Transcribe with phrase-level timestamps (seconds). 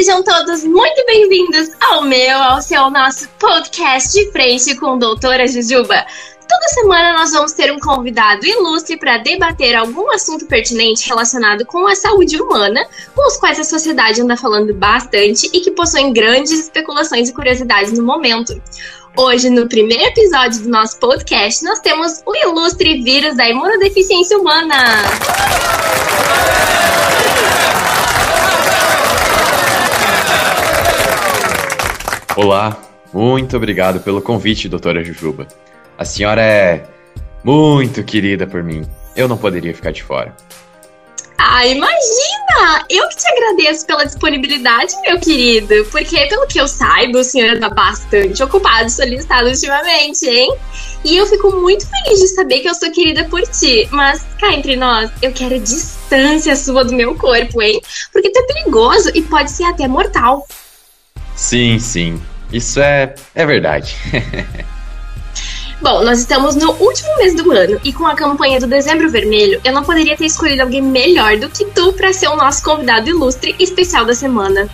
[0.00, 6.06] Sejam todos muito bem-vindos ao meu, ao seu nosso podcast de frente com doutora Jujuba.
[6.48, 11.86] Toda semana nós vamos ter um convidado ilustre para debater algum assunto pertinente relacionado com
[11.86, 12.82] a saúde humana,
[13.14, 17.92] com os quais a sociedade anda falando bastante e que possuem grandes especulações e curiosidades
[17.92, 18.58] no momento.
[19.14, 25.04] Hoje, no primeiro episódio do nosso podcast, nós temos o ilustre vírus da imunodeficiência humana.
[32.36, 32.80] Olá,
[33.12, 35.48] muito obrigado pelo convite, doutora Jujuba.
[35.98, 36.86] A senhora é
[37.42, 38.88] muito querida por mim.
[39.16, 40.34] Eu não poderia ficar de fora.
[41.36, 42.84] Ah, imagina!
[42.88, 45.84] Eu que te agradeço pela disponibilidade, meu querido.
[45.90, 50.54] Porque, pelo que eu saiba, o senhor anda bastante ocupado solicitado ultimamente, hein?
[51.04, 53.88] E eu fico muito feliz de saber que eu sou querida por ti.
[53.90, 57.80] Mas, cá entre nós, eu quero distância sua do meu corpo, hein?
[58.12, 60.46] Porque tu é perigoso e pode ser até mortal.
[61.40, 62.20] Sim, sim.
[62.52, 63.96] Isso é, é verdade.
[65.80, 69.58] Bom, nós estamos no último mês do ano e com a campanha do Dezembro Vermelho,
[69.64, 73.08] eu não poderia ter escolhido alguém melhor do que tu para ser o nosso convidado
[73.08, 74.68] ilustre especial da semana.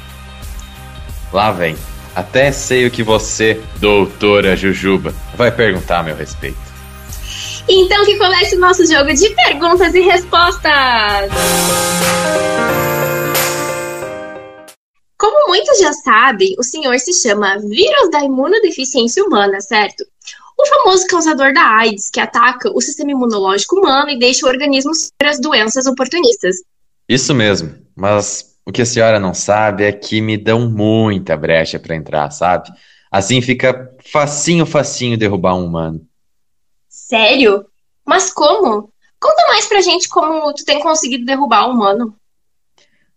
[1.33, 1.77] Lá vem.
[2.17, 6.59] Até sei o que você, doutora Jujuba, vai perguntar a meu respeito.
[7.69, 11.31] Então que comece o nosso jogo de perguntas e respostas!
[15.19, 20.05] Como muitos já sabem, o senhor se chama vírus da imunodeficiência humana, certo?
[20.59, 24.95] O famoso causador da AIDS, que ataca o sistema imunológico humano e deixa o organismo
[24.95, 26.57] sofrer as doenças oportunistas.
[27.09, 31.79] Isso mesmo, mas o que a senhora não sabe é que me dão muita brecha
[31.79, 32.71] para entrar, sabe?
[33.11, 36.07] Assim fica facinho, facinho derrubar um humano.
[36.89, 37.65] Sério?
[38.05, 38.93] Mas como?
[39.21, 42.17] Conta mais pra gente como tu tem conseguido derrubar um humano.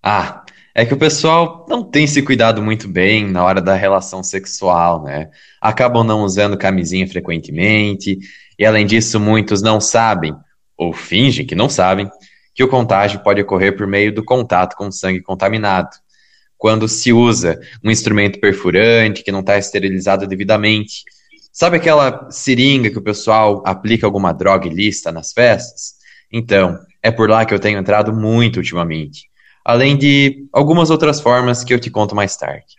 [0.02, 4.24] Ah, é que o pessoal não tem se cuidado muito bem na hora da relação
[4.24, 5.30] sexual, né?
[5.60, 8.20] Acabam não usando camisinha frequentemente,
[8.58, 10.36] e além disso, muitos não sabem,
[10.78, 12.10] ou fingem que não sabem,
[12.54, 15.90] que o contágio pode ocorrer por meio do contato com sangue contaminado.
[16.58, 21.04] Quando se usa um instrumento perfurante que não está esterilizado devidamente.
[21.54, 25.94] Sabe aquela seringa que o pessoal aplica alguma droga ilícita nas festas?
[26.32, 29.29] Então, é por lá que eu tenho entrado muito ultimamente
[29.64, 32.76] além de algumas outras formas que eu te conto mais tarde.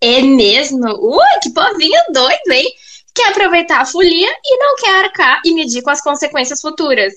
[0.00, 0.86] É mesmo?
[0.86, 2.68] Ui, que povinho doido, hein?
[3.14, 7.12] Quer aproveitar a folia e não quer arcar e medir com as consequências futuras.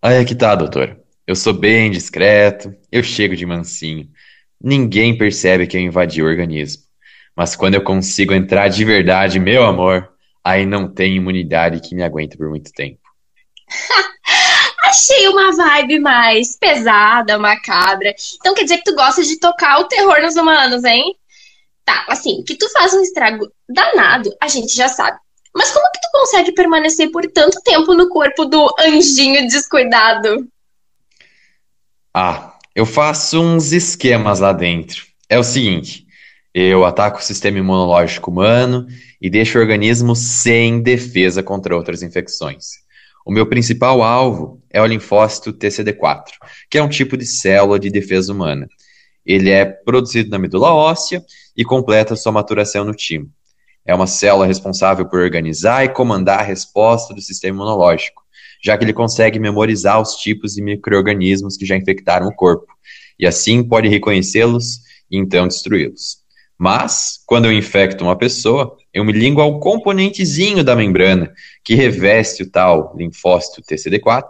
[0.00, 0.96] Aí é que tá, doutor.
[1.26, 4.08] Eu sou bem discreto, eu chego de mansinho.
[4.62, 6.84] Ninguém percebe que eu invadi o organismo.
[7.36, 10.08] Mas quando eu consigo entrar de verdade, meu amor,
[10.42, 13.00] aí não tem imunidade que me aguente por muito tempo.
[15.10, 18.14] Achei uma vibe mais pesada, macabra.
[18.36, 21.16] Então quer dizer que tu gosta de tocar o terror nos humanos, hein?
[21.82, 25.18] Tá, assim, que tu faz um estrago danado, a gente já sabe.
[25.54, 30.46] Mas como que tu consegue permanecer por tanto tempo no corpo do anjinho descuidado?
[32.12, 35.06] Ah, eu faço uns esquemas lá dentro.
[35.26, 36.06] É o seguinte,
[36.52, 38.86] eu ataco o sistema imunológico humano
[39.22, 42.86] e deixo o organismo sem defesa contra outras infecções.
[43.28, 46.30] O meu principal alvo é o linfócito TCD4,
[46.70, 48.66] que é um tipo de célula de defesa humana.
[49.22, 51.22] Ele é produzido na medula óssea
[51.54, 53.30] e completa sua maturação no timo.
[53.84, 58.22] É uma célula responsável por organizar e comandar a resposta do sistema imunológico,
[58.64, 62.72] já que ele consegue memorizar os tipos de microorganismos que já infectaram o corpo,
[63.18, 64.78] e assim pode reconhecê-los
[65.10, 66.16] e então destruí-los.
[66.56, 71.32] Mas, quando eu infecto uma pessoa, eu me ligo ao componentezinho da membrana
[71.62, 74.28] que reveste o tal linfócito TCD4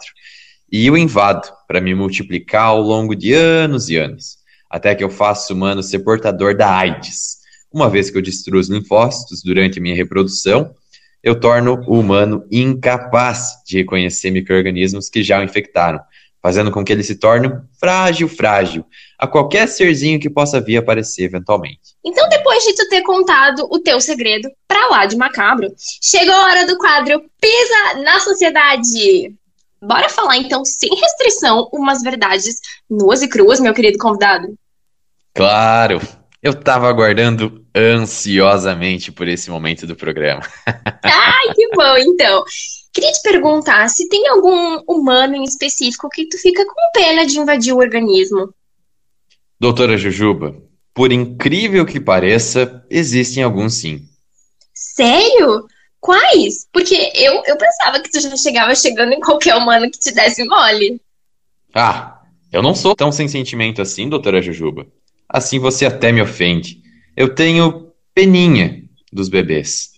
[0.70, 4.38] e o invado para me multiplicar ao longo de anos e anos,
[4.68, 7.38] até que eu faça o humano ser portador da AIDS.
[7.72, 10.74] Uma vez que eu destruo os linfócitos durante minha reprodução,
[11.22, 16.00] eu torno o humano incapaz de reconhecer micro-organismos que já o infectaram,
[16.42, 17.50] fazendo com que ele se torne
[17.80, 18.84] frágil, frágil,
[19.18, 21.96] a qualquer serzinho que possa vir aparecer eventualmente.
[22.04, 25.68] Então, depois de tu ter contado o teu segredo pra lá de macabro,
[26.02, 29.34] chegou a hora do quadro Pisa na Sociedade!
[29.80, 32.56] Bora falar então, sem restrição, umas verdades
[32.90, 34.48] nuas e cruas, meu querido convidado?
[35.34, 36.00] Claro!
[36.40, 40.42] Eu tava aguardando ansiosamente por esse momento do programa.
[41.02, 42.44] Ai, que bom, então.
[42.98, 47.38] Queria te perguntar se tem algum humano em específico que tu fica com pena de
[47.38, 48.52] invadir o organismo.
[49.60, 50.60] Doutora Jujuba,
[50.92, 54.04] por incrível que pareça, existem alguns sim.
[54.74, 55.68] Sério?
[56.00, 56.66] Quais?
[56.72, 60.44] Porque eu, eu pensava que tu já chegava chegando em qualquer humano que te desse
[60.44, 61.00] mole.
[61.72, 64.88] Ah, eu não sou tão sem sentimento assim, doutora Jujuba.
[65.28, 66.82] Assim você até me ofende.
[67.16, 69.90] Eu tenho peninha dos bebês.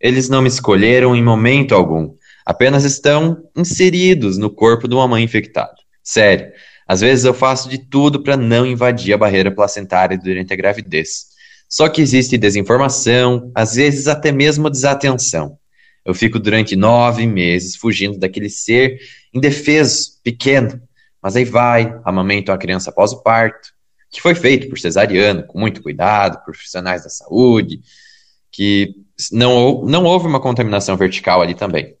[0.00, 2.14] Eles não me escolheram em momento algum,
[2.46, 5.74] apenas estão inseridos no corpo de uma mãe infectada.
[6.02, 6.52] Sério,
[6.86, 11.26] às vezes eu faço de tudo para não invadir a barreira placentária durante a gravidez.
[11.68, 15.58] Só que existe desinformação, às vezes até mesmo desatenção.
[16.04, 19.00] Eu fico durante nove meses fugindo daquele ser
[19.34, 20.80] indefeso, pequeno,
[21.20, 23.70] mas aí vai, amamento a criança após o parto,
[24.12, 27.80] que foi feito por cesariano, com muito cuidado, profissionais da saúde,
[28.52, 28.94] que
[29.32, 31.96] não, não houve uma contaminação vertical ali também.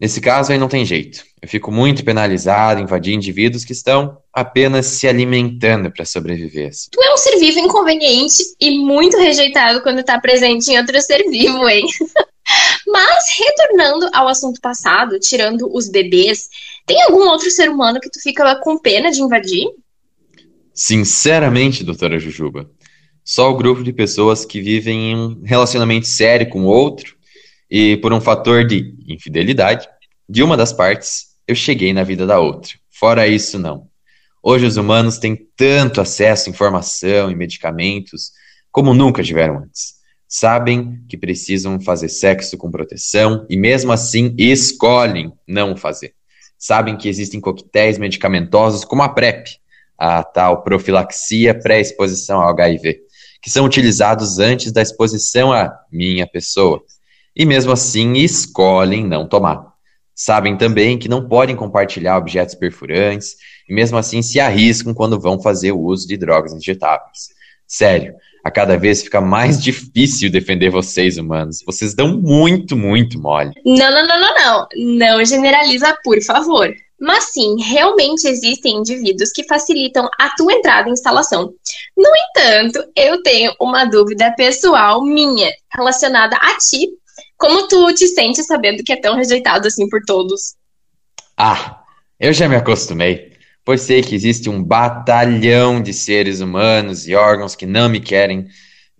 [0.00, 1.22] Nesse caso aí não tem jeito.
[1.42, 6.70] Eu fico muito penalizado, invadir indivíduos que estão apenas se alimentando para sobreviver.
[6.90, 11.22] Tu é um ser vivo inconveniente e muito rejeitado quando está presente em outro ser
[11.28, 11.84] vivo, hein?
[12.86, 16.48] Mas, retornando ao assunto passado, tirando os bebês,
[16.86, 19.68] tem algum outro ser humano que tu fica com pena de invadir?
[20.72, 22.70] Sinceramente, doutora Jujuba,
[23.22, 27.19] só o grupo de pessoas que vivem em um relacionamento sério com o outro
[27.70, 29.88] e por um fator de infidelidade
[30.28, 32.72] de uma das partes, eu cheguei na vida da outra.
[32.90, 33.88] Fora isso, não.
[34.42, 38.32] Hoje os humanos têm tanto acesso à informação e medicamentos
[38.72, 40.00] como nunca tiveram antes.
[40.26, 46.14] Sabem que precisam fazer sexo com proteção e mesmo assim escolhem não fazer.
[46.58, 49.46] Sabem que existem coquetéis medicamentosos como a PrEP,
[49.98, 53.00] a tal profilaxia pré-exposição ao HIV,
[53.42, 56.82] que são utilizados antes da exposição à minha pessoa,
[57.34, 59.70] e mesmo assim escolhem não tomar.
[60.14, 63.36] Sabem também que não podem compartilhar objetos perfurantes
[63.68, 67.28] e mesmo assim se arriscam quando vão fazer o uso de drogas injetáveis.
[67.66, 71.62] Sério, a cada vez fica mais difícil defender vocês, humanos.
[71.64, 73.52] Vocês dão muito, muito mole.
[73.64, 74.68] Não, não, não, não, não.
[74.76, 76.70] Não generaliza, por favor.
[77.00, 81.50] Mas sim, realmente existem indivíduos que facilitam a tua entrada em instalação.
[81.96, 86.90] No entanto, eu tenho uma dúvida pessoal minha relacionada a ti
[87.40, 90.56] como tu te sente sabendo que é tão rejeitado assim por todos?
[91.34, 91.82] Ah,
[92.20, 93.32] eu já me acostumei,
[93.64, 98.46] pois sei que existe um batalhão de seres humanos e órgãos que não me querem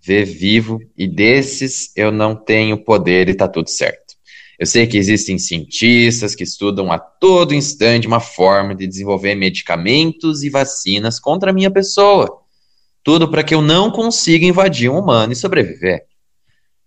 [0.03, 4.15] ver vivo, e desses eu não tenho poder e tá tudo certo.
[4.59, 10.43] Eu sei que existem cientistas que estudam a todo instante uma forma de desenvolver medicamentos
[10.43, 12.41] e vacinas contra a minha pessoa.
[13.05, 16.10] Tudo para que eu não consiga invadir um humano e sobreviver.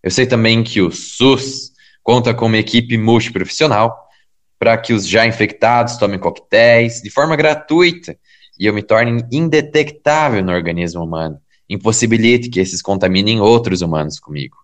[0.04, 1.72] Eu sei também que o SUS
[2.04, 3.98] conta com uma equipe multiprofissional
[4.60, 8.18] para que os já infectados tomem coquetéis de forma gratuita
[8.60, 11.40] e eu me torne indetectável no organismo humano,
[11.70, 14.58] impossibilite que esses contaminem outros humanos comigo.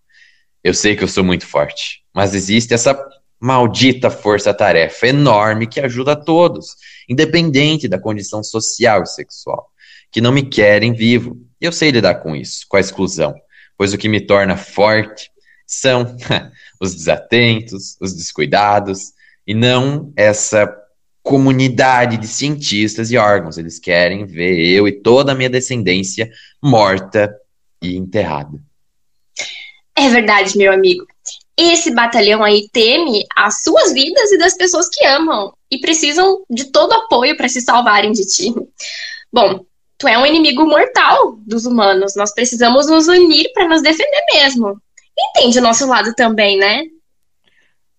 [0.61, 3.01] Eu sei que eu sou muito forte, mas existe essa
[3.39, 6.75] maldita força-tarefa enorme que ajuda a todos,
[7.07, 9.69] independente da condição social e sexual,
[10.11, 11.37] que não me querem vivo.
[11.61, 13.33] Eu sei lidar com isso, com a exclusão
[13.79, 15.31] pois o que me torna forte
[15.65, 16.17] são
[16.81, 19.13] os desatentos, os descuidados,
[19.47, 20.69] e não essa
[21.23, 23.57] comunidade de cientistas e órgãos.
[23.57, 26.29] Eles querem ver eu e toda a minha descendência
[26.61, 27.33] morta
[27.81, 28.59] e enterrada.
[29.95, 31.05] É verdade, meu amigo.
[31.57, 36.65] Esse batalhão aí teme as suas vidas e das pessoas que amam e precisam de
[36.65, 38.53] todo apoio para se salvarem de ti.
[39.31, 39.65] Bom,
[39.99, 42.15] tu é um inimigo mortal dos humanos.
[42.15, 44.81] Nós precisamos nos unir para nos defender mesmo.
[45.19, 46.83] Entende o nosso lado também, né?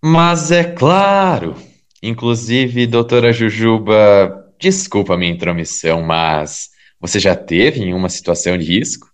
[0.02, 1.54] Mas é claro.
[2.02, 8.64] Inclusive, doutora Jujuba, desculpa a minha intromissão, mas você já teve em uma situação de
[8.64, 9.06] risco?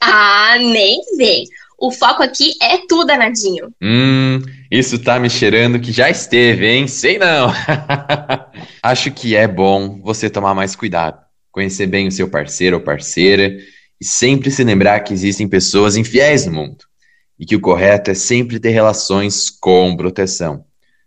[0.00, 1.44] Ah, nem vem.
[1.78, 3.70] O foco aqui é tu, danadinho.
[3.82, 6.88] Hum, isso tá me cheirando que já esteve, hein?
[6.88, 7.52] Sei não.
[8.82, 11.22] Acho que é bom você tomar mais cuidado
[11.52, 13.56] conhecer bem o seu parceiro ou parceira
[14.00, 16.84] e sempre se lembrar que existem pessoas infiéis no mundo
[17.38, 20.64] e que o correto é sempre ter relações com proteção.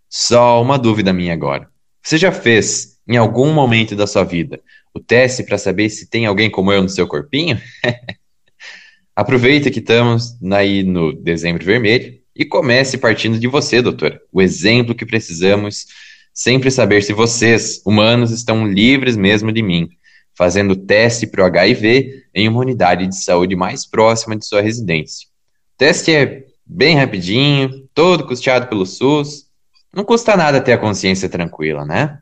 [0.09, 1.67] Só uma dúvida minha agora.
[2.01, 4.61] Você já fez, em algum momento da sua vida,
[4.93, 7.59] o teste para saber se tem alguém como eu no seu corpinho?
[9.15, 14.21] Aproveita que estamos aí no dezembro vermelho e comece partindo de você, doutora.
[14.31, 15.87] O exemplo que precisamos
[16.33, 19.89] sempre saber se vocês, humanos, estão livres mesmo de mim
[20.37, 25.27] fazendo teste para o HIV em uma unidade de saúde mais próxima de sua residência.
[25.75, 29.45] O teste é bem rapidinho, todo custeado pelo SUS.
[29.93, 32.19] Não custa nada ter a consciência tranquila, né?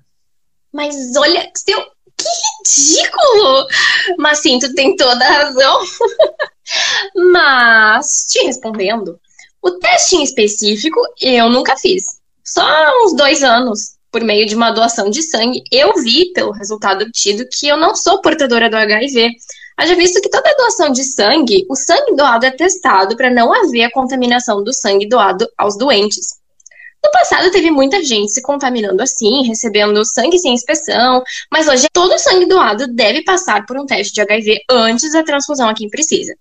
[0.71, 1.79] Mas olha, seu,
[2.17, 3.67] que ridículo!
[4.17, 5.79] Mas sim, tu tem toda a razão.
[7.31, 9.19] Mas, te respondendo,
[9.61, 12.19] o teste em específico eu nunca fiz.
[12.43, 12.65] Só
[13.03, 13.97] uns dois anos.
[14.13, 17.95] Por meio de uma doação de sangue, eu vi, pelo resultado obtido, que eu não
[17.95, 19.31] sou portadora do HIV.
[19.75, 23.85] Haja visto que toda doação de sangue, o sangue doado é testado para não haver
[23.85, 26.27] a contaminação do sangue doado aos doentes.
[27.03, 32.17] No passado, teve muita gente se contaminando assim, recebendo sangue sem inspeção, mas hoje todo
[32.19, 36.35] sangue doado deve passar por um teste de HIV antes da transfusão a quem precisa.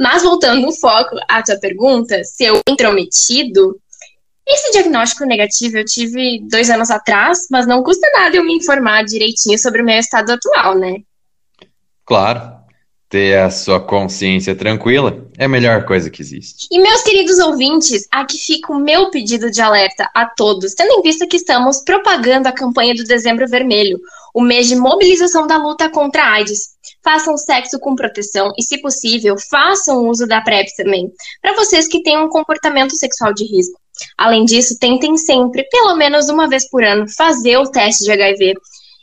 [0.00, 3.78] Mas voltando o foco à tua pergunta, se eu intrometido,
[4.46, 9.04] esse diagnóstico negativo eu tive dois anos atrás, mas não custa nada eu me informar
[9.04, 10.96] direitinho sobre o meu estado atual, né?
[12.04, 12.62] Claro.
[13.08, 16.66] Ter a sua consciência tranquila é a melhor coisa que existe.
[16.70, 21.02] E meus queridos ouvintes, aqui fica o meu pedido de alerta a todos, tendo em
[21.02, 24.00] vista que estamos propagando a campanha do Dezembro Vermelho,
[24.34, 26.70] o mês de mobilização da luta contra a AIDS.
[27.04, 32.02] Façam sexo com proteção e, se possível, façam uso da PrEP também, para vocês que
[32.02, 33.81] têm um comportamento sexual de risco.
[34.16, 38.54] Além disso, tentem sempre, pelo menos uma vez por ano, fazer o teste de HIV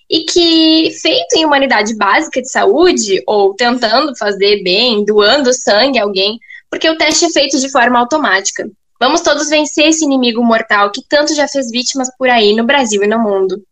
[0.10, 6.04] e que, feito em humanidade básica de saúde, ou tentando fazer bem, doando sangue a
[6.04, 6.40] alguém,
[6.70, 8.68] porque o teste é feito de forma automática.
[9.00, 13.04] Vamos todos vencer esse inimigo mortal que tanto já fez vítimas por aí no Brasil
[13.04, 13.64] e no mundo.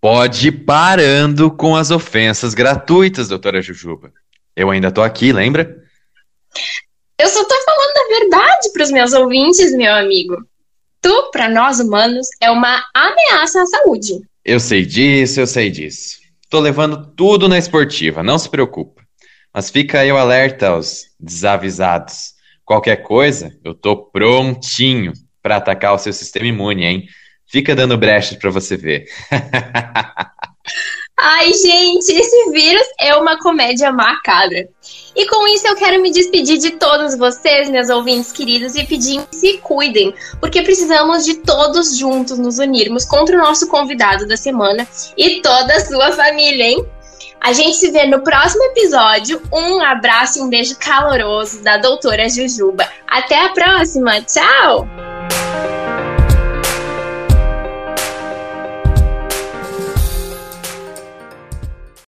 [0.00, 4.12] Pode ir parando com as ofensas gratuitas, doutora Jujuba.
[4.54, 5.76] Eu ainda tô aqui, lembra?
[7.18, 10.36] Eu só tô falando a verdade para os meus ouvintes, meu amigo.
[11.00, 14.20] Tu, para nós humanos, é uma ameaça à saúde.
[14.44, 16.18] Eu sei disso, eu sei disso.
[16.48, 19.02] Tô levando tudo na esportiva, não se preocupa.
[19.52, 22.34] Mas fica aí o alerta aos desavisados.
[22.64, 27.08] Qualquer coisa, eu tô prontinho para atacar o seu sistema imune, hein?
[27.50, 29.06] Fica dando brechas para você ver.
[31.20, 34.68] Ai, gente, esse vírus é uma comédia macabra.
[35.16, 39.20] E com isso eu quero me despedir de todos vocês, meus ouvintes queridos, e pedir
[39.26, 44.36] que se cuidem, porque precisamos de todos juntos nos unirmos contra o nosso convidado da
[44.36, 46.86] semana e toda a sua família, hein?
[47.40, 49.42] A gente se vê no próximo episódio.
[49.52, 52.88] Um abraço e um beijo caloroso da doutora Jujuba.
[53.08, 54.20] Até a próxima.
[54.22, 55.07] Tchau!